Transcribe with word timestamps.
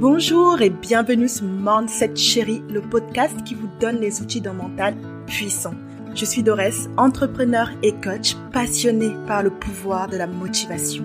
Bonjour 0.00 0.62
et 0.62 0.70
bienvenue 0.70 1.28
sur 1.28 1.44
Mindset 1.44 2.14
Chérie, 2.14 2.62
le 2.70 2.80
podcast 2.80 3.34
qui 3.44 3.56
vous 3.56 3.68
donne 3.80 3.96
les 3.96 4.22
outils 4.22 4.40
d'un 4.40 4.52
mental 4.52 4.94
puissant. 5.26 5.74
Je 6.14 6.24
suis 6.24 6.44
Dorès, 6.44 6.88
entrepreneur 6.96 7.68
et 7.82 7.90
coach 7.94 8.36
passionné 8.52 9.10
par 9.26 9.42
le 9.42 9.50
pouvoir 9.50 10.06
de 10.06 10.16
la 10.16 10.28
motivation. 10.28 11.04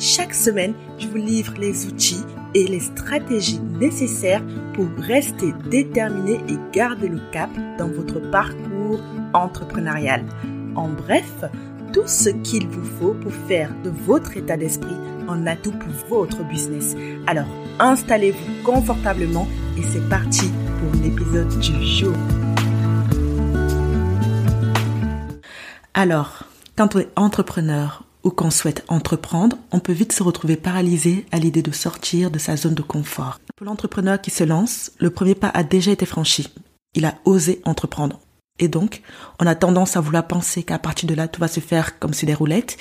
Chaque 0.00 0.34
semaine, 0.34 0.74
je 0.98 1.06
vous 1.06 1.18
livre 1.18 1.54
les 1.60 1.86
outils 1.86 2.24
et 2.54 2.66
les 2.66 2.80
stratégies 2.80 3.60
nécessaires 3.60 4.42
pour 4.72 4.88
rester 4.98 5.54
déterminé 5.70 6.40
et 6.48 6.58
garder 6.72 7.06
le 7.06 7.20
cap 7.30 7.50
dans 7.78 7.88
votre 7.88 8.18
parcours 8.32 8.98
entrepreneurial. 9.32 10.24
En 10.74 10.88
bref, 10.88 11.44
tout 11.92 12.08
ce 12.08 12.30
qu'il 12.30 12.66
vous 12.66 12.84
faut 12.98 13.14
pour 13.14 13.32
faire 13.46 13.70
de 13.84 13.90
votre 13.90 14.36
état 14.36 14.56
d'esprit 14.56 14.96
un 15.28 15.46
atout 15.46 15.72
pour 15.72 16.18
votre 16.20 16.44
business. 16.44 16.96
Alors, 17.26 17.46
installez-vous 17.78 18.62
confortablement 18.64 19.48
et 19.76 19.82
c'est 19.82 20.08
parti 20.08 20.50
pour 20.80 21.00
l'épisode 21.02 21.58
du 21.58 21.84
jour. 21.84 22.14
Alors, 25.94 26.44
quand 26.76 26.96
on 26.96 27.00
est 27.00 27.08
entrepreneur 27.16 28.04
ou 28.24 28.30
qu'on 28.30 28.50
souhaite 28.50 28.84
entreprendre, 28.88 29.56
on 29.70 29.78
peut 29.78 29.92
vite 29.92 30.12
se 30.12 30.22
retrouver 30.22 30.56
paralysé 30.56 31.26
à 31.30 31.38
l'idée 31.38 31.62
de 31.62 31.70
sortir 31.70 32.30
de 32.30 32.38
sa 32.38 32.56
zone 32.56 32.74
de 32.74 32.82
confort. 32.82 33.38
Pour 33.54 33.66
l'entrepreneur 33.66 34.20
qui 34.20 34.30
se 34.30 34.44
lance, 34.44 34.90
le 34.98 35.10
premier 35.10 35.34
pas 35.34 35.48
a 35.48 35.62
déjà 35.62 35.92
été 35.92 36.06
franchi. 36.06 36.52
Il 36.94 37.04
a 37.04 37.14
osé 37.24 37.60
entreprendre. 37.64 38.18
Et 38.58 38.68
donc, 38.68 39.02
on 39.40 39.46
a 39.46 39.54
tendance 39.54 39.96
à 39.96 40.00
vouloir 40.00 40.26
penser 40.26 40.62
qu'à 40.62 40.78
partir 40.78 41.08
de 41.08 41.14
là, 41.14 41.28
tout 41.28 41.40
va 41.40 41.48
se 41.48 41.60
faire 41.60 41.98
comme 41.98 42.14
si 42.14 42.24
des 42.24 42.34
roulettes 42.34 42.76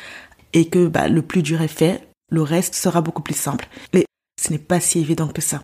et 0.54 0.70
que 0.70 0.88
bah, 0.88 1.08
le 1.08 1.22
plus 1.22 1.42
dur 1.42 1.62
est 1.62 1.68
fait, 1.68 2.08
le 2.34 2.42
reste 2.42 2.76
sera 2.76 3.02
beaucoup 3.02 3.22
plus 3.22 3.38
simple. 3.38 3.68
Mais 3.94 4.05
ce 4.42 4.52
n'est 4.52 4.60
pas 4.60 4.80
si 4.80 5.00
évident 5.00 5.28
que 5.28 5.42
ça. 5.42 5.62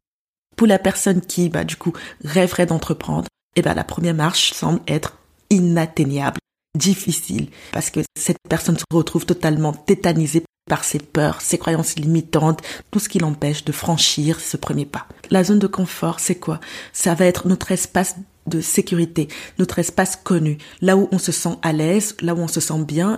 Pour 0.55 0.67
la 0.67 0.79
personne 0.79 1.21
qui, 1.21 1.49
bah, 1.49 1.63
du 1.63 1.75
coup, 1.75 1.93
rêverait 2.23 2.67
d'entreprendre, 2.67 3.27
eh 3.55 3.61
ben, 3.61 3.73
la 3.73 3.83
première 3.83 4.13
marche 4.13 4.53
semble 4.53 4.81
être 4.87 5.17
inatteignable, 5.49 6.39
difficile, 6.77 7.49
parce 7.71 7.89
que 7.89 8.01
cette 8.17 8.37
personne 8.47 8.77
se 8.77 8.83
retrouve 8.91 9.25
totalement 9.25 9.73
tétanisée 9.73 10.43
par 10.69 10.83
ses 10.83 10.99
peurs, 10.99 11.41
ses 11.41 11.57
croyances 11.57 11.95
limitantes, 11.95 12.61
tout 12.91 12.99
ce 12.99 13.09
qui 13.09 13.17
l'empêche 13.17 13.65
de 13.65 13.71
franchir 13.71 14.39
ce 14.39 14.55
premier 14.55 14.85
pas. 14.85 15.07
La 15.31 15.43
zone 15.43 15.57
de 15.57 15.65
confort, 15.65 16.19
c'est 16.19 16.35
quoi? 16.35 16.59
Ça 16.93 17.15
va 17.15 17.25
être 17.25 17.47
notre 17.47 17.71
espace 17.71 18.15
de 18.45 18.61
sécurité, 18.61 19.27
notre 19.57 19.79
espace 19.79 20.15
connu, 20.15 20.59
là 20.81 20.95
où 20.95 21.09
on 21.11 21.17
se 21.17 21.31
sent 21.31 21.57
à 21.63 21.73
l'aise, 21.73 22.15
là 22.21 22.35
où 22.35 22.39
on 22.39 22.47
se 22.47 22.59
sent 22.59 22.83
bien. 22.83 23.17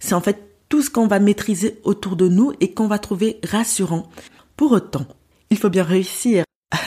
C'est 0.00 0.14
en 0.14 0.20
fait 0.20 0.51
tout 0.72 0.80
ce 0.80 0.88
qu'on 0.88 1.06
va 1.06 1.20
maîtriser 1.20 1.78
autour 1.84 2.16
de 2.16 2.28
nous 2.28 2.54
et 2.60 2.72
qu'on 2.72 2.86
va 2.86 2.98
trouver 2.98 3.38
rassurant. 3.44 4.08
Pour 4.56 4.72
autant, 4.72 5.04
il 5.50 5.58
faut 5.58 5.68
bien 5.68 5.82
réussir 5.82 6.44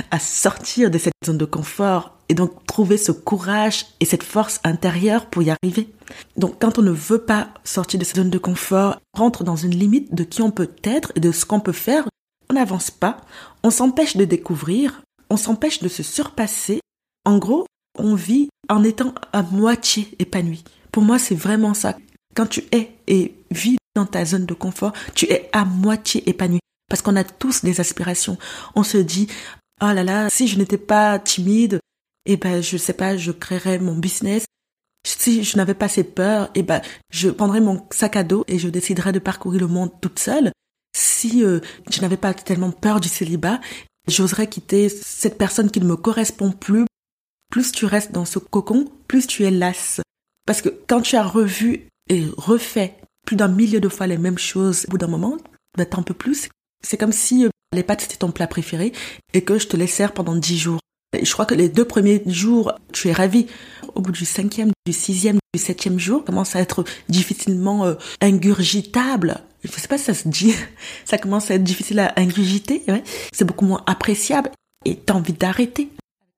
à 0.09 0.17
sortir 0.17 0.89
de 0.89 0.97
cette 0.97 1.13
zone 1.23 1.37
de 1.37 1.45
confort 1.45 2.17
et 2.27 2.33
donc 2.33 2.65
trouver 2.65 2.97
ce 2.97 3.11
courage 3.11 3.85
et 3.99 4.05
cette 4.05 4.23
force 4.23 4.59
intérieure 4.63 5.27
pour 5.27 5.43
y 5.43 5.51
arriver. 5.51 5.93
Donc 6.35 6.59
quand 6.59 6.79
on 6.79 6.81
ne 6.81 6.89
veut 6.89 7.19
pas 7.19 7.49
sortir 7.63 7.99
de 7.99 8.05
cette 8.05 8.15
zone 8.15 8.31
de 8.31 8.39
confort, 8.39 8.97
rentre 9.13 9.43
dans 9.43 9.55
une 9.55 9.75
limite 9.75 10.15
de 10.15 10.23
qui 10.23 10.41
on 10.41 10.49
peut 10.49 10.71
être 10.83 11.11
et 11.13 11.19
de 11.19 11.31
ce 11.31 11.45
qu'on 11.45 11.59
peut 11.59 11.71
faire, 11.71 12.05
on 12.49 12.55
n'avance 12.55 12.89
pas, 12.89 13.17
on 13.61 13.69
s'empêche 13.69 14.17
de 14.17 14.25
découvrir, 14.25 15.03
on 15.29 15.37
s'empêche 15.37 15.83
de 15.83 15.89
se 15.89 16.01
surpasser. 16.01 16.79
En 17.23 17.37
gros, 17.37 17.67
on 17.99 18.15
vit 18.15 18.49
en 18.67 18.83
étant 18.83 19.13
à 19.31 19.43
moitié 19.43 20.07
épanoui. 20.17 20.63
Pour 20.91 21.03
moi, 21.03 21.19
c'est 21.19 21.35
vraiment 21.35 21.75
ça. 21.75 21.95
Quand 22.35 22.47
tu 22.47 22.63
es 22.71 22.91
et 23.07 23.35
vis 23.51 23.77
dans 23.95 24.05
ta 24.05 24.25
zone 24.25 24.45
de 24.45 24.53
confort, 24.53 24.93
tu 25.13 25.25
es 25.31 25.49
à 25.53 25.65
moitié 25.65 26.27
épanoui. 26.29 26.59
Parce 26.89 27.01
qu'on 27.01 27.15
a 27.15 27.23
tous 27.23 27.63
des 27.63 27.79
aspirations. 27.79 28.37
On 28.75 28.83
se 28.83 28.97
dit, 28.97 29.27
oh 29.81 29.91
là 29.91 30.03
là, 30.03 30.29
si 30.29 30.47
je 30.47 30.57
n'étais 30.57 30.77
pas 30.77 31.17
timide, 31.17 31.79
eh 32.25 32.37
ben, 32.37 32.61
je 32.61 32.77
sais 32.77 32.93
pas, 32.93 33.17
je 33.17 33.31
créerais 33.31 33.79
mon 33.79 33.95
business. 33.95 34.45
Si 35.05 35.43
je 35.43 35.57
n'avais 35.57 35.73
pas 35.73 35.87
ces 35.87 36.03
peurs, 36.03 36.49
eh 36.55 36.63
ben, 36.63 36.81
je 37.11 37.29
prendrais 37.29 37.61
mon 37.61 37.85
sac 37.91 38.15
à 38.15 38.23
dos 38.23 38.43
et 38.47 38.59
je 38.59 38.69
déciderais 38.69 39.13
de 39.13 39.19
parcourir 39.19 39.61
le 39.61 39.67
monde 39.67 39.91
toute 40.01 40.19
seule. 40.19 40.51
Si 40.95 41.43
euh, 41.43 41.59
je 41.89 42.01
n'avais 42.01 42.17
pas 42.17 42.33
tellement 42.33 42.71
peur 42.71 42.99
du 42.99 43.09
célibat, 43.09 43.59
j'oserais 44.07 44.47
quitter 44.47 44.89
cette 44.89 45.37
personne 45.37 45.71
qui 45.71 45.79
ne 45.79 45.85
me 45.85 45.95
correspond 45.95 46.51
plus 46.51 46.85
plus 47.55 47.71
tu 47.71 47.85
restes 47.85 48.11
dans 48.11 48.25
ce 48.25 48.37
cocon, 48.37 48.85
plus 49.07 49.27
tu 49.27 49.45
es 49.45 49.49
lasse. 49.51 50.01
Parce 50.45 50.61
que 50.61 50.67
quand 50.87 51.01
tu 51.01 51.15
as 51.15 51.23
revu 51.23 51.87
et 52.09 52.25
refait 52.37 52.95
plus 53.25 53.35
d'un 53.35 53.47
millier 53.47 53.79
de 53.79 53.89
fois 53.89 54.07
les 54.07 54.17
mêmes 54.17 54.37
choses 54.37 54.85
au 54.87 54.91
bout 54.91 54.97
d'un 54.97 55.07
moment, 55.07 55.37
ben 55.77 55.85
t'en 55.85 56.03
peux 56.03 56.13
plus. 56.13 56.49
C'est 56.83 56.97
comme 56.97 57.11
si 57.11 57.45
euh, 57.45 57.49
les 57.73 57.83
pâtes 57.83 58.01
c'était 58.01 58.17
ton 58.17 58.31
plat 58.31 58.47
préféré 58.47 58.93
et 59.33 59.43
que 59.43 59.57
je 59.57 59.67
te 59.67 59.75
les 59.75 59.87
sers 59.87 60.13
pendant 60.13 60.35
dix 60.35 60.57
jours. 60.57 60.79
je 61.19 61.31
crois 61.31 61.45
que 61.45 61.55
les 61.55 61.69
deux 61.69 61.85
premiers 61.85 62.21
jours, 62.27 62.73
tu 62.93 63.09
es 63.09 63.13
ravi. 63.13 63.47
Au 63.95 64.01
bout 64.01 64.11
du 64.11 64.25
cinquième, 64.25 64.71
du 64.85 64.93
sixième, 64.93 65.39
du 65.53 65.59
septième 65.59 65.99
jour, 65.99 66.23
commence 66.23 66.55
à 66.55 66.59
être 66.59 66.83
difficilement 67.09 67.85
euh, 67.85 67.95
ingurgitable. 68.21 69.41
Je 69.63 69.71
sais 69.71 69.87
pas 69.87 69.97
si 69.97 70.05
ça 70.05 70.13
se 70.13 70.27
dit. 70.27 70.53
Ça 71.05 71.17
commence 71.17 71.49
à 71.49 71.55
être 71.55 71.63
difficile 71.63 71.99
à 71.99 72.13
ingurgiter. 72.17 72.83
Ouais. 72.87 73.03
C'est 73.33 73.45
beaucoup 73.45 73.65
moins 73.65 73.83
appréciable 73.87 74.51
et 74.85 74.95
t'as 74.95 75.15
envie 75.15 75.33
d'arrêter. 75.33 75.89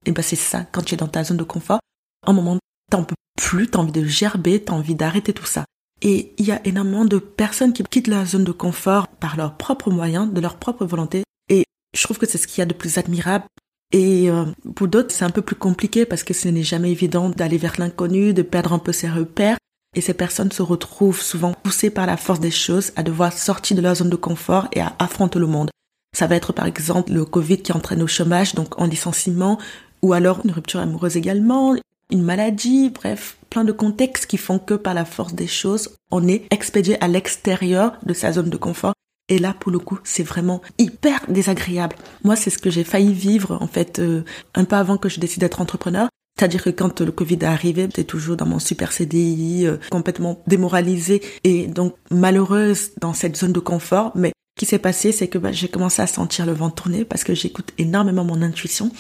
Et 0.06 0.12
ben 0.12 0.22
c'est 0.22 0.38
ça, 0.38 0.66
quand 0.72 0.82
tu 0.82 0.94
es 0.94 0.98
dans 0.98 1.10
ta 1.10 1.26
zone 1.26 1.36
de 1.36 1.44
confort, 1.44 1.80
un 2.26 2.32
moment, 2.32 2.58
t'en 2.90 3.04
peux 3.04 3.16
plus, 3.38 3.68
t'as 3.68 3.80
envie 3.80 3.92
de 3.92 4.06
gerber, 4.06 4.64
t'as 4.64 4.74
envie 4.74 4.96
d'arrêter 4.96 5.34
tout 5.34 5.46
ça. 5.46 5.66
Et 6.02 6.34
il 6.38 6.46
y 6.46 6.52
a 6.52 6.66
énormément 6.66 7.06
de 7.06 7.18
personnes 7.18 7.74
qui 7.74 7.84
quittent 7.84 8.08
la 8.08 8.26
zone 8.26 8.44
de 8.44 8.52
confort 8.52 9.08
par 9.08 9.36
leurs 9.36 9.58
propres 9.58 9.90
moyens, 9.90 10.32
de 10.32 10.42
leur 10.42 10.58
propre 10.58 10.86
volonté. 10.86 11.24
Et 11.50 11.64
je 11.96 12.04
trouve 12.04 12.18
que 12.18 12.28
c'est 12.28 12.38
ce 12.38 12.48
qu'il 12.48 12.60
y 12.60 12.62
a 12.62 12.66
de 12.66 12.74
plus 12.74 12.98
admirable. 12.98 13.46
Et 13.92 14.30
euh, 14.30 14.46
pour 14.76 14.88
d'autres, 14.88 15.12
c'est 15.12 15.26
un 15.26 15.30
peu 15.30 15.42
plus 15.42 15.56
compliqué 15.56 16.06
parce 16.06 16.24
que 16.24 16.34
ce 16.34 16.50
n'est 16.50 16.64
jamais 16.64 16.92
évident 16.92 17.30
d'aller 17.30 17.58
vers 17.58 17.80
l'inconnu, 17.80 18.34
de 18.34 18.42
perdre 18.42 18.74
un 18.74 18.80
peu 18.80 18.92
ses 18.92 19.10
repères. 19.10 19.58
Et 19.96 20.02
ces 20.02 20.14
personnes 20.14 20.52
se 20.52 20.62
retrouvent 20.62 21.22
souvent 21.22 21.54
poussées 21.54 21.90
par 21.90 22.06
la 22.06 22.18
force 22.18 22.40
des 22.40 22.52
choses 22.52 22.92
à 22.96 23.04
devoir 23.04 23.34
sortir 23.34 23.78
de 23.78 23.82
leur 23.82 23.96
zone 23.96 24.10
de 24.10 24.16
confort 24.16 24.68
et 24.74 24.82
à 24.82 24.94
affronter 25.00 25.40
le 25.40 25.48
monde. 25.48 25.72
Ça 26.16 26.28
va 26.28 26.36
être 26.36 26.54
par 26.54 26.66
exemple 26.66 27.14
le 27.14 27.26
Covid 27.26 27.60
qui 27.60 27.72
entraîne 27.72 28.04
au 28.04 28.08
chômage, 28.08 28.54
donc 28.54 28.80
en 28.80 28.86
licenciement, 28.86 29.58
ou 30.02 30.14
alors 30.14 30.42
une 30.44 30.52
rupture 30.52 30.80
amoureuse 30.80 31.18
également, 31.18 31.76
une 32.12 32.24
maladie, 32.24 32.90
bref, 32.90 33.38
plein 33.50 33.64
de 33.64 33.72
contextes 33.72 34.28
qui 34.28 34.38
font 34.38 34.60
que 34.60 34.74
par 34.74 34.94
la 34.94 35.06
force 35.06 35.34
des 35.34 35.48
choses, 35.48 35.96
on 36.12 36.28
est 36.28 36.46
expédié 36.52 37.02
à 37.04 37.08
l'extérieur 37.08 37.98
de 38.06 38.14
sa 38.14 38.32
zone 38.32 38.50
de 38.50 38.58
confort. 38.58 38.94
Et 39.30 39.40
là, 39.40 39.54
pour 39.54 39.72
le 39.72 39.80
coup, 39.80 40.00
c'est 40.06 40.24
vraiment 40.24 40.62
hyper 40.78 41.26
désagréable. 41.28 41.98
Moi, 42.24 42.38
c'est 42.38 42.50
ce 42.50 42.58
que 42.58 42.70
j'ai 42.70 42.86
failli 42.86 43.12
vivre, 43.12 43.58
en 43.62 43.68
fait, 43.68 44.00
euh, 44.00 44.24
un 44.56 44.64
peu 44.64 44.78
avant 44.78 44.98
que 44.98 45.10
je 45.10 45.20
décide 45.20 45.42
d'être 45.42 45.60
entrepreneur. 45.60 46.08
C'est-à-dire 46.40 46.64
que 46.64 46.70
quand 46.70 47.02
le 47.02 47.12
Covid 47.12 47.40
est 47.42 47.44
arrivé, 47.44 47.84
j'étais 47.84 48.04
toujours 48.04 48.38
dans 48.38 48.46
mon 48.46 48.60
super 48.60 48.94
CDI, 48.94 49.66
euh, 49.66 49.78
complètement 49.90 50.42
démoralisée 50.48 51.22
et 51.44 51.68
donc 51.68 51.96
malheureuse 52.12 52.92
dans 53.02 53.14
cette 53.14 53.36
zone 53.36 53.52
de 53.52 53.60
confort. 53.60 54.12
Mais 54.16 54.32
ce 54.56 54.60
qui 54.60 54.66
s'est 54.66 54.80
passé, 54.80 55.12
c'est 55.12 55.28
que 55.28 55.40
bah, 55.40 55.52
j'ai 55.52 55.68
commencé 55.68 56.02
à 56.02 56.08
sentir 56.08 56.46
le 56.46 56.54
vent 56.54 56.70
tourner 56.70 57.04
parce 57.04 57.24
que 57.24 57.34
j'écoute 57.34 57.74
énormément 57.78 58.24
mon 58.24 58.42
intuition 58.42 58.92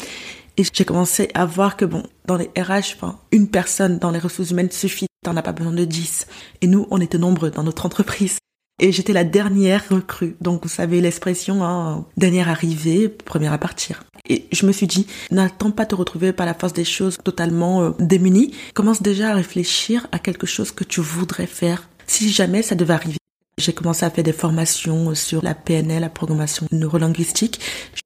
et 0.57 0.63
j'ai 0.73 0.85
commencé 0.85 1.29
à 1.35 1.45
voir 1.45 1.77
que 1.77 1.85
bon, 1.85 2.03
dans 2.25 2.35
les 2.35 2.49
RH, 2.57 2.97
une 3.31 3.47
personne 3.47 3.99
dans 3.99 4.09
les 4.09 4.19
ressources 4.19 4.49
humaines 4.49 4.71
suffit, 4.71 5.05
t'en 5.23 5.37
as 5.37 5.43
pas 5.43 5.51
besoin 5.51 5.71
de 5.71 5.85
dix. 5.85 6.25
Et 6.61 6.67
nous, 6.67 6.87
on 6.89 6.99
était 6.99 7.19
nombreux 7.19 7.51
dans 7.51 7.63
notre 7.63 7.85
entreprise. 7.85 8.39
Et 8.79 8.91
j'étais 8.91 9.13
la 9.13 9.23
dernière 9.23 9.83
recrue. 9.89 10.35
Donc, 10.41 10.63
vous 10.63 10.69
savez 10.69 11.01
l'expression, 11.01 11.63
hein, 11.63 12.05
dernière 12.15 12.49
arrivée, 12.49 13.09
première 13.09 13.53
à 13.53 13.57
partir. 13.57 14.03
Et 14.29 14.47
je 14.51 14.65
me 14.65 14.71
suis 14.71 14.87
dit, 14.87 15.07
n'attends 15.31 15.71
pas 15.71 15.85
te 15.85 15.95
retrouver 15.95 16.33
par 16.33 16.45
la 16.45 16.53
force 16.53 16.73
des 16.73 16.83
choses 16.83 17.17
totalement 17.23 17.81
euh, 17.81 17.91
démunie. 17.99 18.53
Commence 18.73 19.01
déjà 19.01 19.31
à 19.31 19.35
réfléchir 19.35 20.07
à 20.11 20.19
quelque 20.19 20.47
chose 20.47 20.71
que 20.71 20.83
tu 20.83 21.01
voudrais 21.01 21.47
faire 21.47 21.87
si 22.07 22.31
jamais 22.31 22.61
ça 22.61 22.75
devait 22.75 22.93
arriver. 22.93 23.17
J'ai 23.59 23.73
commencé 23.73 24.05
à 24.05 24.11
faire 24.11 24.23
des 24.23 24.33
formations 24.33 25.15
sur 25.15 25.43
la 25.43 25.55
PNL, 25.55 26.01
la 26.01 26.09
programmation 26.09 26.67
neurolinguistique. 26.71 27.59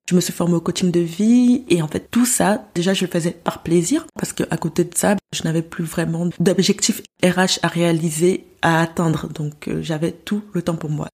Je 0.09 0.15
me 0.15 0.21
suis 0.21 0.31
formée 0.31 0.55
au 0.55 0.61
coaching 0.61 0.91
de 0.91 1.01
vie 1.01 1.65
et 1.67 1.81
en 1.81 1.89
fait 1.89 2.07
tout 2.09 2.25
ça, 2.25 2.65
déjà 2.73 2.93
je 2.93 3.05
le 3.05 3.11
faisais 3.11 3.31
par 3.31 3.61
plaisir 3.61 4.07
parce 4.15 4.31
que 4.31 4.43
à 4.49 4.55
côté 4.55 4.85
de 4.85 4.95
ça, 4.95 5.17
je 5.33 5.43
n'avais 5.43 5.61
plus 5.61 5.83
vraiment 5.83 6.29
d'objectifs 6.39 7.01
RH 7.21 7.59
à 7.63 7.67
réaliser, 7.67 8.45
à 8.61 8.81
atteindre. 8.81 9.27
Donc 9.27 9.67
euh, 9.67 9.81
j'avais 9.81 10.13
tout 10.13 10.41
le 10.53 10.61
temps 10.61 10.75
pour 10.75 10.89
moi. 10.89 11.09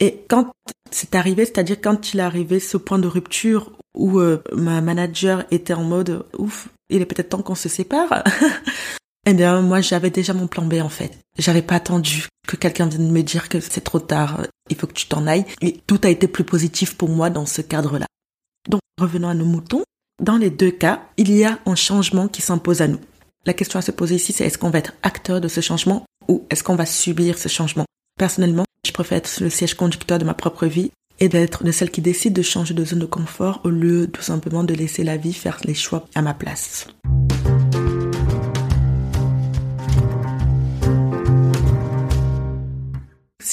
Et 0.00 0.24
quand 0.28 0.52
c'est 0.90 1.14
arrivé, 1.14 1.44
c'est-à-dire 1.44 1.76
quand 1.82 2.14
il 2.14 2.20
est 2.20 2.22
arrivé 2.22 2.60
ce 2.60 2.78
point 2.78 2.98
de 2.98 3.06
rupture 3.06 3.70
où 3.94 4.18
euh, 4.18 4.42
ma 4.54 4.80
manager 4.80 5.44
était 5.50 5.74
en 5.74 5.84
mode 5.84 6.24
ouf, 6.38 6.68
il 6.88 7.02
est 7.02 7.06
peut-être 7.06 7.28
temps 7.30 7.42
qu'on 7.42 7.54
se 7.54 7.68
sépare. 7.68 8.24
Eh 9.26 9.32
bien, 9.32 9.62
moi, 9.62 9.80
j'avais 9.80 10.10
déjà 10.10 10.34
mon 10.34 10.46
plan 10.46 10.64
B, 10.64 10.74
en 10.74 10.88
fait. 10.88 11.18
J'avais 11.38 11.62
pas 11.62 11.76
attendu 11.76 12.26
que 12.46 12.56
quelqu'un 12.56 12.86
vienne 12.86 13.10
me 13.10 13.22
dire 13.22 13.48
que 13.48 13.58
c'est 13.58 13.80
trop 13.80 14.00
tard, 14.00 14.42
il 14.68 14.76
faut 14.76 14.86
que 14.86 14.92
tu 14.92 15.06
t'en 15.06 15.26
ailles. 15.26 15.46
Et 15.62 15.80
tout 15.86 16.00
a 16.04 16.10
été 16.10 16.28
plus 16.28 16.44
positif 16.44 16.94
pour 16.96 17.08
moi 17.08 17.30
dans 17.30 17.46
ce 17.46 17.62
cadre-là. 17.62 18.06
Donc, 18.68 18.82
revenons 19.00 19.28
à 19.28 19.34
nos 19.34 19.46
moutons. 19.46 19.82
Dans 20.22 20.36
les 20.36 20.50
deux 20.50 20.70
cas, 20.70 21.02
il 21.16 21.32
y 21.32 21.44
a 21.44 21.58
un 21.64 21.74
changement 21.74 22.28
qui 22.28 22.42
s'impose 22.42 22.82
à 22.82 22.88
nous. 22.88 23.00
La 23.46 23.54
question 23.54 23.78
à 23.78 23.82
se 23.82 23.90
poser 23.90 24.16
ici, 24.16 24.32
c'est 24.32 24.44
est-ce 24.44 24.58
qu'on 24.58 24.70
va 24.70 24.78
être 24.78 24.92
acteur 25.02 25.40
de 25.40 25.48
ce 25.48 25.60
changement 25.60 26.04
ou 26.28 26.44
est-ce 26.50 26.62
qu'on 26.62 26.76
va 26.76 26.86
subir 26.86 27.38
ce 27.38 27.48
changement? 27.48 27.84
Personnellement, 28.18 28.64
je 28.86 28.92
préfère 28.92 29.18
être 29.18 29.40
le 29.40 29.50
siège 29.50 29.74
conducteur 29.74 30.18
de 30.18 30.24
ma 30.24 30.34
propre 30.34 30.66
vie 30.66 30.92
et 31.18 31.28
d'être 31.28 31.64
de 31.64 31.72
celle 31.72 31.90
qui 31.90 32.00
décide 32.00 32.32
de 32.32 32.42
changer 32.42 32.74
de 32.74 32.84
zone 32.84 33.00
de 33.00 33.06
confort 33.06 33.60
au 33.64 33.70
lieu 33.70 34.06
tout 34.06 34.22
simplement 34.22 34.64
de 34.64 34.74
laisser 34.74 35.04
la 35.04 35.16
vie 35.16 35.32
faire 35.32 35.58
les 35.64 35.74
choix 35.74 36.06
à 36.14 36.22
ma 36.22 36.34
place. 36.34 36.86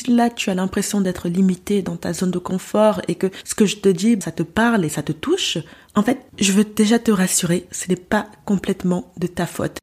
Si 0.04 0.10
là 0.16 0.32
tu 0.32 0.50
as 0.50 0.56
l'impression 0.56 1.00
d'être 1.00 1.30
limité 1.30 1.84
dans 1.84 1.96
ta 1.96 2.12
zone 2.12 2.32
de 2.32 2.40
confort 2.40 3.02
et 3.08 3.14
que 3.14 3.30
ce 3.44 3.54
que 3.54 3.68
je 3.68 3.76
te 3.76 3.90
dis, 3.90 4.18
ça 4.20 4.32
te 4.32 4.42
parle 4.42 4.84
et 4.84 4.90
ça 4.90 5.04
te 5.04 5.12
touche, 5.12 5.60
en 5.94 6.02
fait, 6.02 6.26
je 6.40 6.54
veux 6.54 6.64
déjà 6.64 6.98
te 6.98 7.12
rassurer, 7.12 7.68
ce 7.72 7.88
n'est 7.88 7.96
pas 7.96 8.26
complètement 8.44 9.14
de 9.18 9.28
ta 9.28 9.46
faute. 9.46 9.78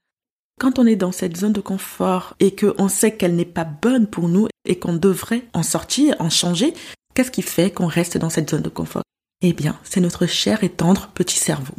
Quand 0.59 0.81
on 0.81 0.87
est 0.87 0.97
dans 0.97 1.13
cette 1.13 1.37
zone 1.37 1.53
de 1.53 1.61
confort 1.61 2.35
et 2.41 2.53
qu'on 2.57 2.89
sait 2.89 3.17
qu'elle 3.17 3.37
n'est 3.37 3.45
pas 3.45 3.63
bonne 3.63 4.09
pour 4.09 4.29
nous 4.29 4.49
et 4.65 4.81
qu'on 4.81 4.95
devrait 4.95 5.45
en 5.53 5.63
sortir, 5.63 6.17
en 6.19 6.31
changer, 6.31 6.75
qu'est-ce 7.15 7.31
qui 7.31 7.43
fait 7.43 7.71
qu'on 7.71 7.87
reste 7.87 8.19
dans 8.19 8.31
cette 8.31 8.51
zone 8.51 8.63
de 8.63 8.69
confort? 8.69 9.05
Eh 9.41 9.53
bien, 9.53 9.79
c'est 9.85 10.01
notre 10.01 10.27
cher 10.27 10.65
et 10.65 10.69
tendre 10.69 11.13
petit 11.15 11.39
cerveau. 11.39 11.75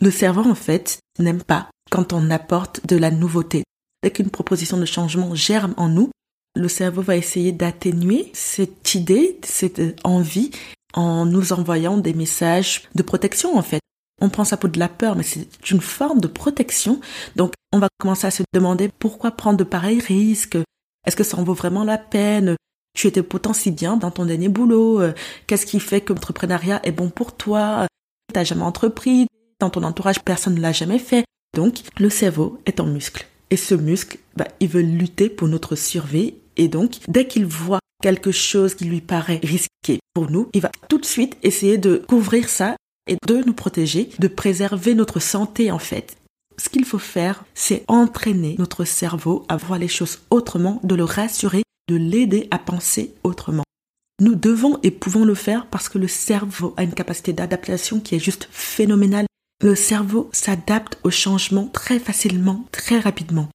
Le 0.00 0.12
cerveau, 0.12 0.48
en 0.48 0.54
fait, 0.54 1.00
n'aime 1.18 1.42
pas 1.42 1.68
quand 1.90 2.12
on 2.12 2.30
apporte 2.30 2.86
de 2.86 2.94
la 2.94 3.10
nouveauté. 3.10 3.64
Dès 4.04 4.12
qu'une 4.12 4.30
proposition 4.30 4.76
de 4.76 4.86
changement 4.86 5.34
germe 5.34 5.74
en 5.76 5.88
nous, 5.88 6.10
le 6.56 6.68
cerveau 6.68 7.02
va 7.02 7.16
essayer 7.16 7.52
d'atténuer 7.52 8.30
cette 8.32 8.94
idée, 8.94 9.38
cette 9.44 9.80
envie 10.04 10.50
en 10.94 11.24
nous 11.24 11.52
envoyant 11.52 11.96
des 11.96 12.14
messages 12.14 12.88
de 12.94 13.02
protection 13.02 13.56
en 13.56 13.62
fait. 13.62 13.80
On 14.20 14.28
prend 14.28 14.44
ça 14.44 14.56
pour 14.56 14.68
de 14.68 14.78
la 14.78 14.88
peur, 14.88 15.16
mais 15.16 15.22
c'est 15.22 15.46
une 15.70 15.80
forme 15.80 16.20
de 16.20 16.26
protection. 16.26 17.00
Donc, 17.36 17.54
on 17.72 17.78
va 17.78 17.88
commencer 17.98 18.26
à 18.26 18.30
se 18.30 18.42
demander 18.52 18.90
pourquoi 18.98 19.30
prendre 19.30 19.56
de 19.56 19.64
pareils 19.64 20.00
risques. 20.00 20.58
Est-ce 21.06 21.16
que 21.16 21.24
ça 21.24 21.38
en 21.38 21.44
vaut 21.44 21.54
vraiment 21.54 21.84
la 21.84 21.96
peine? 21.96 22.56
Tu 22.94 23.06
étais 23.06 23.22
pourtant 23.22 23.54
si 23.54 23.70
bien 23.70 23.96
dans 23.96 24.10
ton 24.10 24.26
dernier 24.26 24.48
boulot. 24.48 25.00
Qu'est-ce 25.46 25.64
qui 25.64 25.80
fait 25.80 26.02
que 26.02 26.12
l'entrepreneuriat 26.12 26.80
est 26.84 26.92
bon 26.92 27.08
pour 27.08 27.34
toi? 27.34 27.86
T'as 28.34 28.44
jamais 28.44 28.62
entrepris. 28.62 29.26
Dans 29.58 29.70
ton 29.70 29.84
entourage, 29.84 30.20
personne 30.20 30.56
ne 30.56 30.60
l'a 30.60 30.72
jamais 30.72 30.98
fait. 30.98 31.24
Donc, 31.56 31.80
le 31.98 32.10
cerveau 32.10 32.58
est 32.66 32.80
en 32.80 32.86
muscle. 32.86 33.26
Et 33.50 33.56
ce 33.56 33.74
muscle, 33.74 34.18
bah, 34.36 34.48
il 34.60 34.68
veut 34.68 34.82
lutter 34.82 35.30
pour 35.30 35.48
notre 35.48 35.76
survie. 35.76 36.34
Et 36.60 36.68
donc, 36.68 36.98
dès 37.08 37.26
qu'il 37.26 37.46
voit 37.46 37.80
quelque 38.02 38.32
chose 38.32 38.74
qui 38.74 38.84
lui 38.84 39.00
paraît 39.00 39.40
risqué 39.42 39.98
pour 40.12 40.30
nous, 40.30 40.50
il 40.52 40.60
va 40.60 40.70
tout 40.90 40.98
de 40.98 41.06
suite 41.06 41.38
essayer 41.42 41.78
de 41.78 42.04
couvrir 42.06 42.50
ça 42.50 42.76
et 43.08 43.16
de 43.26 43.42
nous 43.46 43.54
protéger, 43.54 44.10
de 44.18 44.28
préserver 44.28 44.94
notre 44.94 45.20
santé 45.20 45.70
en 45.70 45.78
fait. 45.78 46.18
Ce 46.58 46.68
qu'il 46.68 46.84
faut 46.84 46.98
faire, 46.98 47.46
c'est 47.54 47.82
entraîner 47.88 48.56
notre 48.58 48.84
cerveau 48.84 49.46
à 49.48 49.56
voir 49.56 49.78
les 49.78 49.88
choses 49.88 50.18
autrement, 50.28 50.80
de 50.84 50.94
le 50.94 51.04
rassurer, 51.04 51.62
de 51.88 51.96
l'aider 51.96 52.46
à 52.50 52.58
penser 52.58 53.14
autrement. 53.24 53.64
Nous 54.20 54.34
devons 54.34 54.78
et 54.82 54.90
pouvons 54.90 55.24
le 55.24 55.34
faire 55.34 55.66
parce 55.66 55.88
que 55.88 55.96
le 55.96 56.08
cerveau 56.08 56.74
a 56.76 56.82
une 56.82 56.92
capacité 56.92 57.32
d'adaptation 57.32 58.00
qui 58.00 58.16
est 58.16 58.18
juste 58.18 58.48
phénoménale 58.52 59.24
le 59.62 59.74
cerveau 59.74 60.30
s'adapte 60.32 60.98
au 61.04 61.10
changement 61.10 61.66
très 61.66 61.98
facilement, 61.98 62.64
très 62.72 62.98
rapidement. 62.98 63.48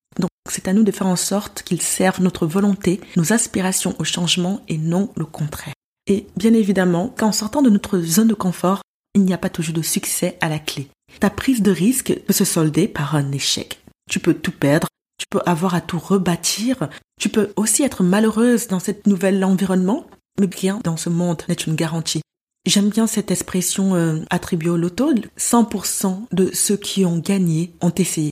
C'est 0.50 0.68
à 0.68 0.74
nous 0.74 0.84
de 0.84 0.92
faire 0.92 1.08
en 1.08 1.16
sorte 1.16 1.64
qu'il 1.64 1.82
serve 1.82 2.22
notre 2.22 2.46
volonté, 2.46 3.02
nos 3.16 3.34
aspirations 3.34 3.96
au 4.00 4.04
changement 4.04 4.62
et 4.68 4.78
non 4.78 5.12
le 5.16 5.26
contraire. 5.26 5.74
Et 6.08 6.28
bien 6.38 6.54
évidemment, 6.54 7.14
qu'en 7.18 7.32
sortant 7.32 7.62
de 7.62 7.70
notre 7.70 8.00
zone 8.00 8.28
de 8.28 8.36
confort, 8.36 8.82
il 9.16 9.24
n'y 9.24 9.34
a 9.34 9.40
pas 9.40 9.50
toujours 9.50 9.74
de 9.74 9.82
succès 9.82 10.38
à 10.42 10.50
la 10.50 10.60
clé. 10.60 10.88
Ta 11.20 11.30
prise 11.30 11.62
de 11.62 11.72
risque 11.72 12.14
peut 12.28 12.34
se 12.34 12.46
solder 12.46 12.88
par 12.88 13.16
un 13.16 13.32
échec. 13.32 13.82
Tu 14.10 14.20
peux 14.20 14.34
tout 14.34 14.52
perdre, 14.52 14.88
tu 15.18 15.26
peux 15.30 15.42
avoir 15.46 15.74
à 15.74 15.82
tout 15.82 15.98
rebâtir, 15.98 16.90
tu 17.20 17.30
peux 17.30 17.52
aussi 17.56 17.84
être 17.84 18.04
malheureuse 18.04 18.68
dans 18.68 18.80
cet 18.80 19.08
nouvel 19.08 19.44
environnement, 19.44 20.06
mais 20.40 20.48
bien 20.48 20.80
dans 20.84 20.98
ce 20.98 21.10
monde 21.10 21.42
n'est 21.48 21.56
une 21.56 21.76
garantie. 21.76 22.22
J'aime 22.66 22.90
bien 22.90 23.08
cette 23.08 23.32
expression 23.32 23.96
euh, 23.96 24.22
attribuée 24.30 24.70
au 24.70 24.78
loto. 24.78 25.14
100% 25.38 26.26
de 26.32 26.50
ceux 26.54 26.78
qui 26.78 27.06
ont 27.06 27.20
gagné 27.20 27.74
ont 27.82 27.94
essayé. 27.96 28.32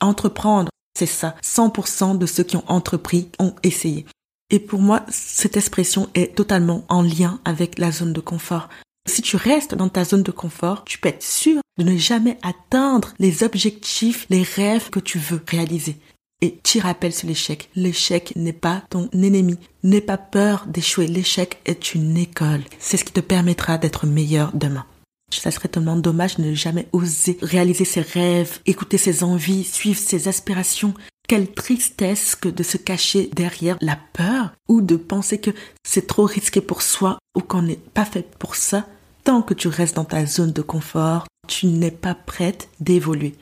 Entreprendre, 0.00 0.70
c'est 0.96 1.06
ça. 1.06 1.34
100% 1.42 2.18
de 2.18 2.26
ceux 2.26 2.44
qui 2.44 2.56
ont 2.56 2.64
entrepris 2.68 3.28
ont 3.38 3.54
essayé. 3.62 4.06
Et 4.50 4.58
pour 4.58 4.80
moi, 4.80 5.04
cette 5.08 5.56
expression 5.56 6.08
est 6.14 6.34
totalement 6.36 6.84
en 6.88 7.02
lien 7.02 7.40
avec 7.44 7.78
la 7.78 7.90
zone 7.90 8.12
de 8.12 8.20
confort. 8.20 8.68
Si 9.06 9.20
tu 9.20 9.36
restes 9.36 9.74
dans 9.74 9.88
ta 9.88 10.04
zone 10.04 10.22
de 10.22 10.30
confort, 10.30 10.84
tu 10.84 10.98
peux 10.98 11.08
être 11.08 11.22
sûr 11.22 11.60
de 11.78 11.84
ne 11.84 11.96
jamais 11.96 12.38
atteindre 12.42 13.12
les 13.18 13.42
objectifs, 13.42 14.26
les 14.30 14.42
rêves 14.42 14.90
que 14.90 15.00
tu 15.00 15.18
veux 15.18 15.42
réaliser. 15.46 15.96
Et 16.40 16.58
tu 16.62 16.78
rappelles 16.78 17.14
sur 17.14 17.26
l'échec. 17.26 17.68
L'échec 17.74 18.34
n'est 18.36 18.52
pas 18.52 18.82
ton 18.90 19.08
ennemi. 19.12 19.56
N'aie 19.82 20.00
pas 20.00 20.18
peur 20.18 20.66
d'échouer. 20.66 21.06
L'échec 21.06 21.58
est 21.64 21.94
une 21.94 22.16
école. 22.16 22.62
C'est 22.78 22.96
ce 22.96 23.04
qui 23.04 23.12
te 23.12 23.20
permettra 23.20 23.78
d'être 23.78 24.06
meilleur 24.06 24.52
demain. 24.54 24.84
Ça 25.30 25.50
serait 25.50 25.68
tellement 25.68 25.96
dommage 25.96 26.36
de 26.36 26.44
ne 26.44 26.54
jamais 26.54 26.88
oser 26.92 27.38
réaliser 27.42 27.84
ses 27.84 28.00
rêves, 28.00 28.60
écouter 28.66 28.98
ses 28.98 29.24
envies, 29.24 29.64
suivre 29.64 29.98
ses 29.98 30.28
aspirations. 30.28 30.94
Quelle 31.28 31.52
tristesse 31.52 32.34
que 32.34 32.48
de 32.48 32.62
se 32.62 32.76
cacher 32.76 33.30
derrière 33.34 33.78
la 33.80 33.98
peur 34.12 34.52
ou 34.68 34.80
de 34.80 34.96
penser 34.96 35.38
que 35.38 35.50
c'est 35.82 36.06
trop 36.06 36.24
risqué 36.26 36.60
pour 36.60 36.82
soi 36.82 37.18
ou 37.34 37.40
qu'on 37.40 37.62
n'est 37.62 37.76
pas 37.76 38.04
fait 38.04 38.28
pour 38.38 38.56
ça. 38.56 38.86
Tant 39.24 39.40
que 39.40 39.54
tu 39.54 39.68
restes 39.68 39.96
dans 39.96 40.04
ta 40.04 40.26
zone 40.26 40.52
de 40.52 40.62
confort, 40.62 41.26
tu 41.48 41.66
n'es 41.66 41.90
pas 41.90 42.14
prête 42.14 42.68
d'évoluer. 42.78 43.34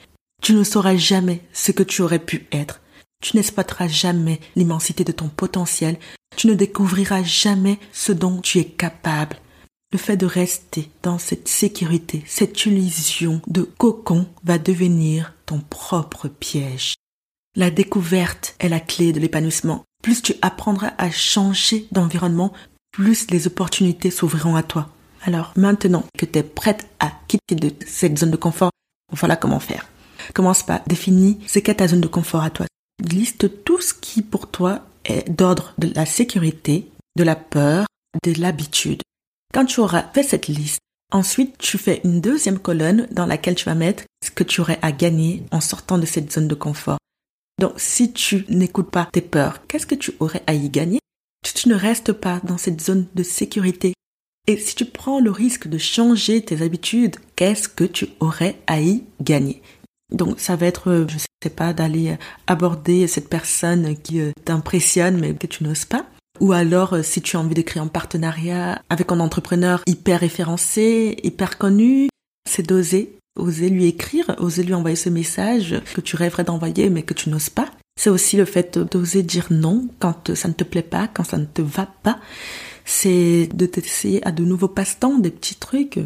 Tu 0.42 0.54
ne 0.54 0.64
sauras 0.64 0.96
jamais 0.96 1.42
ce 1.52 1.72
que 1.72 1.82
tu 1.82 2.02
aurais 2.02 2.18
pu 2.18 2.46
être. 2.52 2.80
Tu 3.22 3.36
n'exploiteras 3.36 3.88
jamais 3.88 4.40
l'immensité 4.56 5.04
de 5.04 5.12
ton 5.12 5.28
potentiel. 5.28 5.96
Tu 6.36 6.46
ne 6.48 6.54
découvriras 6.54 7.22
jamais 7.22 7.78
ce 7.92 8.12
dont 8.12 8.40
tu 8.40 8.58
es 8.58 8.64
capable. 8.64 9.36
Le 9.92 9.98
fait 9.98 10.16
de 10.16 10.26
rester 10.26 10.90
dans 11.02 11.18
cette 11.18 11.48
sécurité, 11.48 12.24
cette 12.26 12.64
illusion 12.64 13.42
de 13.46 13.62
cocon 13.62 14.26
va 14.42 14.58
devenir 14.58 15.34
ton 15.44 15.60
propre 15.60 16.28
piège. 16.28 16.94
La 17.56 17.70
découverte 17.70 18.54
est 18.58 18.70
la 18.70 18.80
clé 18.80 19.12
de 19.12 19.20
l'épanouissement. 19.20 19.84
Plus 20.02 20.22
tu 20.22 20.34
apprendras 20.40 20.92
à 20.96 21.10
changer 21.10 21.86
d'environnement, 21.92 22.52
plus 22.90 23.30
les 23.30 23.46
opportunités 23.46 24.10
s'ouvriront 24.10 24.56
à 24.56 24.62
toi. 24.62 24.88
Alors 25.22 25.52
maintenant 25.56 26.04
que 26.18 26.24
tu 26.24 26.38
es 26.38 26.42
prête 26.42 26.88
à 26.98 27.12
quitter 27.28 27.76
cette 27.86 28.18
zone 28.18 28.30
de 28.30 28.36
confort, 28.36 28.70
voilà 29.10 29.36
comment 29.36 29.60
faire. 29.60 29.86
Commence 30.34 30.62
par 30.62 30.80
définir 30.86 31.36
ce 31.46 31.58
qu'est 31.58 31.74
ta 31.74 31.88
zone 31.88 32.00
de 32.00 32.08
confort 32.08 32.42
à 32.42 32.50
toi 32.50 32.66
liste 33.02 33.64
tout 33.64 33.80
ce 33.80 33.94
qui 33.94 34.22
pour 34.22 34.50
toi 34.50 34.80
est 35.04 35.28
d'ordre 35.30 35.74
de 35.78 35.92
la 35.94 36.06
sécurité, 36.06 36.88
de 37.16 37.24
la 37.24 37.36
peur, 37.36 37.86
de 38.24 38.40
l'habitude. 38.40 39.02
Quand 39.52 39.66
tu 39.66 39.80
auras 39.80 40.04
fait 40.14 40.22
cette 40.22 40.48
liste, 40.48 40.78
ensuite 41.12 41.58
tu 41.58 41.76
fais 41.76 42.00
une 42.04 42.22
deuxième 42.22 42.58
colonne 42.58 43.06
dans 43.10 43.26
laquelle 43.26 43.54
tu 43.54 43.66
vas 43.66 43.74
mettre 43.74 44.04
ce 44.24 44.30
que 44.30 44.44
tu 44.44 44.62
aurais 44.62 44.78
à 44.80 44.92
gagner 44.92 45.42
en 45.50 45.60
sortant 45.60 45.98
de 45.98 46.06
cette 46.06 46.32
zone 46.32 46.48
de 46.48 46.54
confort. 46.54 46.96
Donc 47.60 47.74
si 47.76 48.14
tu 48.14 48.46
n'écoutes 48.48 48.90
pas 48.90 49.08
tes 49.12 49.20
peurs, 49.20 49.66
qu'est-ce 49.66 49.86
que 49.86 49.94
tu 49.94 50.12
aurais 50.20 50.42
à 50.46 50.54
y 50.54 50.70
gagner? 50.70 51.00
Si 51.46 51.52
tu 51.52 51.68
ne 51.68 51.74
restes 51.74 52.14
pas 52.14 52.40
dans 52.44 52.56
cette 52.56 52.80
zone 52.80 53.06
de 53.14 53.22
sécurité 53.22 53.92
et 54.46 54.56
si 54.56 54.74
tu 54.74 54.86
prends 54.86 55.20
le 55.20 55.30
risque 55.30 55.68
de 55.68 55.76
changer 55.76 56.42
tes 56.42 56.62
habitudes, 56.62 57.16
qu'est-ce 57.36 57.68
que 57.68 57.84
tu 57.84 58.08
aurais 58.20 58.56
à 58.66 58.80
y 58.80 59.04
gagner? 59.20 59.60
Donc 60.10 60.40
ça 60.40 60.56
va 60.56 60.66
être, 60.66 60.90
euh, 60.90 61.06
je 61.08 61.18
sais 61.42 61.50
pas, 61.50 61.74
d'aller 61.74 62.16
aborder 62.46 63.06
cette 63.06 63.28
personne 63.28 63.96
qui 63.98 64.20
euh, 64.20 64.32
t'impressionne 64.46 65.20
mais 65.20 65.34
que 65.34 65.46
tu 65.46 65.62
n'oses 65.62 65.84
pas. 65.84 66.06
Ou 66.42 66.52
alors, 66.52 66.94
euh, 66.94 67.02
si 67.04 67.22
tu 67.22 67.36
as 67.36 67.40
envie 67.40 67.54
de 67.54 67.62
créer 67.62 67.80
un 67.80 67.86
partenariat 67.86 68.82
avec 68.90 69.12
un 69.12 69.20
entrepreneur 69.20 69.80
hyper 69.86 70.18
référencé, 70.18 71.16
hyper 71.22 71.56
connu, 71.56 72.08
c'est 72.50 72.66
d'oser, 72.66 73.16
oser 73.38 73.68
lui 73.68 73.86
écrire, 73.86 74.34
oser 74.38 74.64
lui 74.64 74.74
envoyer 74.74 74.96
ce 74.96 75.08
message 75.08 75.80
que 75.94 76.00
tu 76.00 76.16
rêverais 76.16 76.42
d'envoyer 76.42 76.90
mais 76.90 77.04
que 77.04 77.14
tu 77.14 77.30
n'oses 77.30 77.48
pas. 77.48 77.70
C'est 77.96 78.10
aussi 78.10 78.36
le 78.36 78.44
fait 78.44 78.76
d'oser 78.76 79.22
dire 79.22 79.46
non 79.50 79.86
quand 80.00 80.34
ça 80.34 80.48
ne 80.48 80.52
te 80.52 80.64
plaît 80.64 80.82
pas, 80.82 81.06
quand 81.06 81.22
ça 81.22 81.38
ne 81.38 81.44
te 81.44 81.62
va 81.62 81.86
pas. 82.02 82.18
C'est 82.84 83.48
de 83.54 83.66
t'essayer 83.66 84.26
à 84.26 84.32
de 84.32 84.42
nouveaux 84.42 84.66
passe-temps, 84.66 85.18
des 85.18 85.30
petits 85.30 85.54
trucs. 85.54 86.00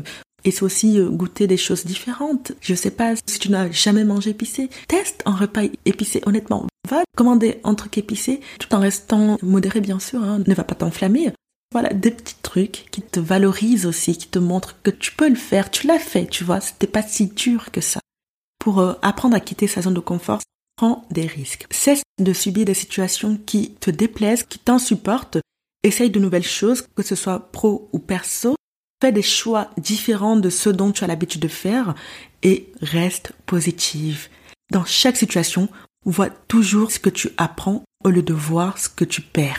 Et 0.44 0.50
c'est 0.50 0.64
aussi 0.64 1.00
euh, 1.00 1.08
goûter 1.08 1.46
des 1.46 1.56
choses 1.56 1.86
différentes. 1.86 2.52
Je 2.60 2.74
sais 2.74 2.90
pas 2.90 3.14
si 3.26 3.38
tu 3.38 3.50
n'as 3.50 3.70
jamais 3.70 4.04
mangé 4.04 4.30
épicé. 4.30 4.68
Teste 4.86 5.22
un 5.24 5.34
repas 5.34 5.62
épicé, 5.86 6.20
honnêtement. 6.26 6.66
Va 6.86 7.02
commander 7.16 7.60
un 7.64 7.74
truc 7.74 7.98
épicé 7.98 8.40
tout 8.60 8.72
en 8.72 8.78
restant 8.78 9.38
modéré, 9.42 9.80
bien 9.80 9.98
sûr. 9.98 10.22
Hein. 10.22 10.42
Ne 10.46 10.54
va 10.54 10.62
pas 10.62 10.76
t'enflammer. 10.76 11.32
Voilà, 11.72 11.92
des 11.92 12.12
petits 12.12 12.36
trucs 12.42 12.86
qui 12.92 13.02
te 13.02 13.18
valorisent 13.18 13.86
aussi, 13.86 14.16
qui 14.16 14.28
te 14.28 14.38
montrent 14.38 14.76
que 14.84 14.90
tu 14.90 15.12
peux 15.12 15.28
le 15.28 15.34
faire. 15.34 15.70
Tu 15.70 15.88
l'as 15.88 15.98
fait, 15.98 16.26
tu 16.26 16.44
vois. 16.44 16.60
C'était 16.60 16.86
pas 16.86 17.02
si 17.02 17.26
dur 17.26 17.72
que 17.72 17.80
ça. 17.80 17.98
Pour 18.60 18.78
euh, 18.78 18.94
apprendre 19.02 19.34
à 19.34 19.40
quitter 19.40 19.66
sa 19.66 19.82
zone 19.82 19.94
de 19.94 20.00
confort, 20.00 20.40
prends 20.76 21.04
des 21.10 21.26
risques. 21.26 21.66
Cesse 21.70 22.02
de 22.20 22.32
subir 22.32 22.64
des 22.64 22.74
situations 22.74 23.36
qui 23.46 23.72
te 23.74 23.90
déplaisent, 23.90 24.44
qui 24.44 24.60
t'insupportent. 24.60 25.38
Essaye 25.82 26.10
de 26.10 26.20
nouvelles 26.20 26.44
choses, 26.44 26.86
que 26.94 27.02
ce 27.02 27.16
soit 27.16 27.50
pro 27.50 27.88
ou 27.92 27.98
perso. 27.98 28.54
Fais 29.02 29.12
des 29.12 29.22
choix 29.22 29.70
différents 29.76 30.36
de 30.36 30.50
ceux 30.50 30.72
dont 30.72 30.92
tu 30.92 31.02
as 31.02 31.08
l'habitude 31.08 31.42
de 31.42 31.48
faire 31.48 31.94
et 32.42 32.72
reste 32.80 33.32
positive. 33.44 34.28
Dans 34.70 34.84
chaque 34.84 35.16
situation, 35.16 35.68
vois 36.12 36.30
toujours 36.30 36.90
ce 36.90 36.98
que 36.98 37.10
tu 37.10 37.30
apprends 37.36 37.82
au 38.04 38.10
lieu 38.10 38.22
de 38.22 38.32
voir 38.32 38.78
ce 38.78 38.88
que 38.88 39.04
tu 39.04 39.20
perds. 39.20 39.58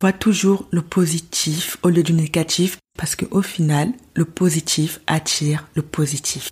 Vois 0.00 0.12
toujours 0.12 0.66
le 0.70 0.82
positif 0.82 1.78
au 1.82 1.88
lieu 1.88 2.02
du 2.02 2.12
négatif 2.12 2.78
parce 2.98 3.16
que 3.16 3.26
au 3.30 3.42
final, 3.42 3.92
le 4.14 4.24
positif 4.24 5.00
attire 5.06 5.66
le 5.74 5.82
positif. 5.82 6.50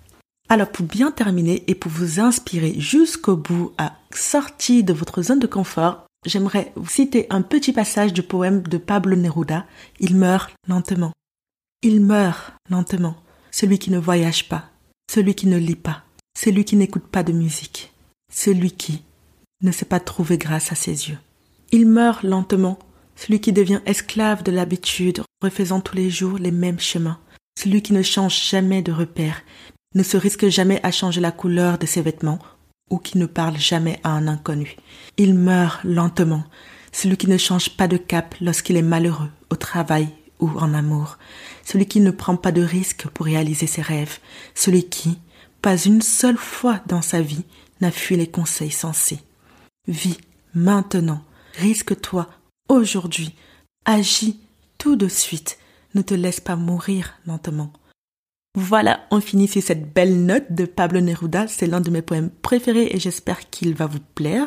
Alors 0.49 0.71
pour 0.71 0.87
bien 0.87 1.11
terminer 1.11 1.65
et 1.67 1.75
pour 1.75 1.91
vous 1.91 2.21
inspirer 2.21 2.75
jusqu'au 2.79 3.37
bout 3.37 3.73
à 3.79 3.97
sortir 4.15 4.85
de 4.85 4.93
votre 4.93 5.23
zone 5.23 5.39
de 5.39 5.47
confort, 5.47 6.07
j'aimerais 6.27 6.73
vous 6.77 6.89
citer 6.89 7.27
un 7.31 7.43
petit 7.43 7.73
passage 7.73 8.13
du 8.13 8.23
poème 8.23 8.63
de 8.63 8.79
Pablo 8.79 9.17
Neruda. 9.17 9.67
Il 9.99 10.17
meurt 10.17 10.53
lentement. 10.69 11.13
Il 11.83 12.01
meurt 12.01 12.53
lentement. 12.71 13.17
Celui 13.51 13.79
qui 13.79 13.91
ne 13.91 13.99
voyage 13.99 14.49
pas, 14.49 14.71
celui 15.11 15.35
qui 15.35 15.47
ne 15.47 15.59
lit 15.59 15.77
pas, 15.77 16.03
celui 16.39 16.65
qui 16.65 16.77
n'écoute 16.77 17.07
pas 17.07 17.23
de 17.23 17.33
musique, 17.33 17.93
celui 18.33 18.71
qui 18.71 19.03
ne 19.63 19.73
s'est 19.73 19.85
pas 19.85 20.01
trouvé 20.01 20.39
grâce 20.39 20.73
à 20.73 20.75
ses 20.75 21.09
yeux. 21.09 21.19
Il 21.71 21.87
meurt 21.87 22.23
lentement, 22.23 22.79
celui 23.17 23.41
qui 23.41 23.53
devient 23.53 23.81
esclave 23.87 24.43
de 24.43 24.53
l'habitude, 24.53 25.23
refaisant 25.43 25.81
tous 25.81 25.97
les 25.97 26.11
jours 26.11 26.39
les 26.39 26.51
mêmes 26.51 26.81
chemins, 26.81 27.19
celui 27.59 27.83
qui 27.83 27.93
ne 27.93 28.03
change 28.03 28.43
jamais 28.49 28.83
de 28.83 28.93
repère, 28.93 29.43
ne 29.95 30.03
se 30.03 30.17
risque 30.17 30.49
jamais 30.49 30.81
à 30.83 30.91
changer 30.91 31.21
la 31.21 31.33
couleur 31.33 31.79
de 31.79 31.87
ses 31.87 32.03
vêtements, 32.03 32.39
ou 32.91 32.99
qui 32.99 33.19
ne 33.19 33.27
parle 33.27 33.59
jamais 33.59 34.01
à 34.05 34.11
un 34.11 34.29
inconnu. 34.29 34.77
Il 35.17 35.35
meurt 35.35 35.83
lentement, 35.85 36.45
celui 36.93 37.17
qui 37.17 37.29
ne 37.29 37.39
change 37.39 37.71
pas 37.71 37.89
de 37.89 37.97
cap 37.97 38.35
lorsqu'il 38.41 38.77
est 38.77 38.83
malheureux, 38.83 39.31
au 39.51 39.57
travail 39.57 40.09
ou 40.41 40.51
en 40.59 40.75
amour, 40.75 41.19
celui 41.65 41.87
qui 41.87 42.01
ne 42.01 42.11
prend 42.11 42.37
pas 42.37 42.53
de 42.53 42.63
risques 42.63 43.07
pour 43.09 43.27
réaliser 43.27 43.67
ses 43.67 43.83
rêves, 43.83 44.19
celui 44.55 44.89
qui, 44.89 45.19
pas 45.63 45.77
une 45.77 46.03
seule 46.03 46.37
fois 46.37 46.81
dans 46.87 47.03
sa 47.03 47.23
vie, 47.23 47.45
n'a 47.81 47.91
fui 47.91 48.17
les 48.17 48.27
conseils 48.27 48.71
sensés. 48.71 49.21
Vis 49.89 50.19
maintenant, 50.55 51.23
risque-toi 51.55 52.29
aujourd'hui, 52.69 53.35
agis 53.85 54.39
tout 54.79 54.97
de 54.97 55.09
suite, 55.09 55.59
ne 55.95 56.03
te 56.03 56.15
laisse 56.15 56.41
pas 56.41 56.57
mourir 56.57 57.15
lentement. 57.27 57.73
Voilà, 58.55 59.07
on 59.11 59.21
finit 59.21 59.49
sur 59.49 59.63
cette 59.63 59.93
belle 59.93 60.25
note 60.25 60.53
de 60.53 60.67
Pablo 60.67 61.01
Neruda. 61.01 61.49
C'est 61.49 61.67
l'un 61.67 61.81
de 61.81 61.91
mes 61.91 62.03
poèmes 62.03 62.31
préférés 62.31 62.89
et 62.91 62.99
j'espère 62.99 63.49
qu'il 63.49 63.75
va 63.75 63.87
vous 63.87 64.01
plaire. 64.15 64.47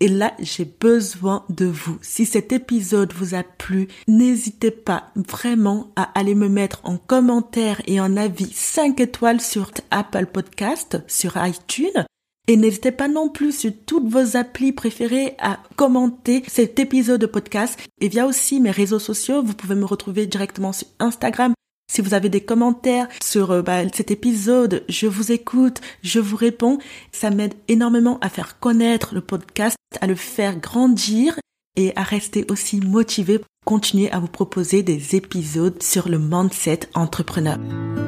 Et 0.00 0.08
là, 0.08 0.34
j'ai 0.40 0.64
besoin 0.64 1.44
de 1.48 1.66
vous. 1.66 1.98
Si 2.02 2.26
cet 2.26 2.52
épisode 2.52 3.12
vous 3.12 3.34
a 3.34 3.44
plu, 3.44 3.86
n'hésitez 4.08 4.72
pas 4.72 5.12
vraiment 5.14 5.92
à 5.94 6.18
aller 6.18 6.34
me 6.34 6.48
mettre 6.48 6.80
en 6.82 6.98
commentaire 6.98 7.80
et 7.86 8.00
en 8.00 8.16
avis 8.16 8.52
5 8.52 8.98
étoiles 9.00 9.40
sur 9.40 9.70
Apple 9.92 10.26
Podcast, 10.26 10.98
sur 11.06 11.36
iTunes. 11.36 12.04
Et 12.46 12.56
n'hésitez 12.56 12.92
pas 12.92 13.08
non 13.08 13.28
plus 13.28 13.52
sur 13.52 13.72
toutes 13.86 14.08
vos 14.08 14.36
applis 14.36 14.72
préférées 14.72 15.34
à 15.38 15.58
commenter 15.76 16.42
cet 16.46 16.78
épisode 16.78 17.20
de 17.20 17.26
podcast. 17.26 17.78
Et 18.00 18.08
via 18.08 18.26
aussi 18.26 18.60
mes 18.60 18.70
réseaux 18.70 18.98
sociaux, 18.98 19.42
vous 19.42 19.54
pouvez 19.54 19.74
me 19.74 19.86
retrouver 19.86 20.26
directement 20.26 20.72
sur 20.72 20.88
Instagram, 20.98 21.54
si 21.90 22.00
vous 22.00 22.14
avez 22.14 22.28
des 22.28 22.40
commentaires 22.40 23.08
sur 23.22 23.50
euh, 23.50 23.62
bah, 23.62 23.82
cet 23.92 24.10
épisode, 24.10 24.84
je 24.88 25.06
vous 25.06 25.32
écoute, 25.32 25.80
je 26.02 26.18
vous 26.18 26.36
réponds. 26.36 26.78
Ça 27.12 27.30
m'aide 27.30 27.54
énormément 27.68 28.18
à 28.20 28.28
faire 28.28 28.58
connaître 28.58 29.14
le 29.14 29.20
podcast, 29.20 29.76
à 30.00 30.06
le 30.06 30.14
faire 30.14 30.58
grandir 30.58 31.38
et 31.76 31.92
à 31.96 32.02
rester 32.02 32.44
aussi 32.50 32.80
motivé 32.80 33.38
pour 33.38 33.48
continuer 33.64 34.10
à 34.10 34.18
vous 34.18 34.28
proposer 34.28 34.82
des 34.82 35.16
épisodes 35.16 35.82
sur 35.82 36.08
le 36.08 36.18
mindset 36.18 36.80
entrepreneur. 36.94 37.58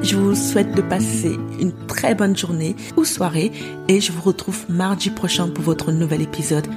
Je 0.03 0.15
vous 0.15 0.35
souhaite 0.35 0.75
de 0.75 0.81
passer 0.81 1.35
une 1.59 1.73
très 1.87 2.15
bonne 2.15 2.37
journée 2.37 2.75
ou 2.95 3.05
soirée 3.05 3.51
et 3.87 3.99
je 3.99 4.11
vous 4.11 4.21
retrouve 4.21 4.65
mardi 4.69 5.09
prochain 5.09 5.49
pour 5.49 5.63
votre 5.63 5.91
nouvel 5.91 6.21
épisode. 6.21 6.67